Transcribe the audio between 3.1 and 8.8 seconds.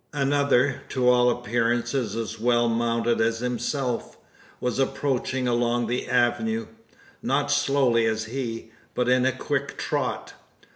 as himself, was approaching along the avenue not slowly as he,